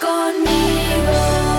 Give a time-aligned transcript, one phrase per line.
[0.00, 1.50] conmigo.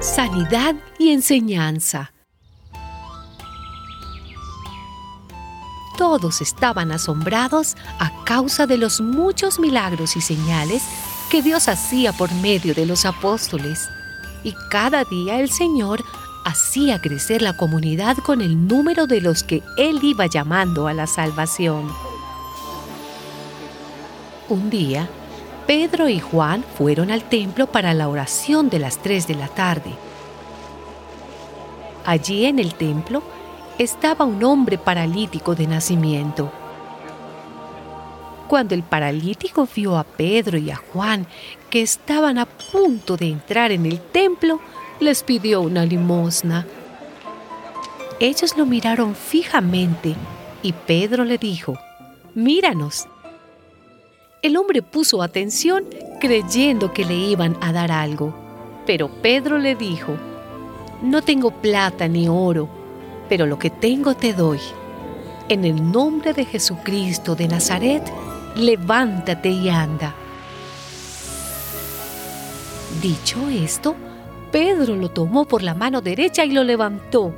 [0.00, 2.12] Sanidad y enseñanza.
[5.96, 10.82] Todos estaban asombrados a causa de los muchos milagros y señales
[11.30, 13.88] que Dios hacía por medio de los apóstoles.
[14.42, 16.04] Y cada día el Señor
[16.44, 21.06] hacía crecer la comunidad con el número de los que Él iba llamando a la
[21.06, 21.90] salvación.
[24.48, 25.08] Un día,
[25.66, 29.90] Pedro y Juan fueron al templo para la oración de las 3 de la tarde.
[32.04, 33.22] Allí en el templo
[33.78, 36.52] estaba un hombre paralítico de nacimiento.
[38.46, 41.26] Cuando el paralítico vio a Pedro y a Juan
[41.70, 44.60] que estaban a punto de entrar en el templo,
[45.04, 46.66] les pidió una limosna.
[48.20, 50.16] Ellos lo miraron fijamente
[50.62, 51.78] y Pedro le dijo,
[52.34, 53.06] Míranos.
[54.40, 55.84] El hombre puso atención
[56.20, 58.34] creyendo que le iban a dar algo,
[58.86, 60.16] pero Pedro le dijo,
[61.02, 62.68] No tengo plata ni oro,
[63.28, 64.60] pero lo que tengo te doy.
[65.50, 68.02] En el nombre de Jesucristo de Nazaret,
[68.56, 70.14] levántate y anda.
[73.02, 73.96] Dicho esto,
[74.54, 77.34] Pedro lo tomó por la mano derecha y lo levantó.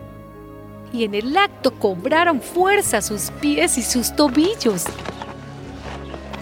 [0.92, 4.84] Y en el acto cobraron fuerza sus pies y sus tobillos.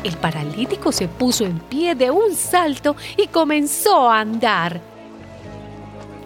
[0.02, 4.80] El paralítico se puso en pie de un salto y comenzó a andar.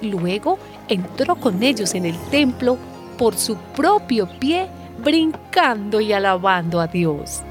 [0.00, 2.78] Luego entró con ellos en el templo
[3.18, 4.66] por su propio pie,
[5.04, 7.42] brincando y alabando a Dios.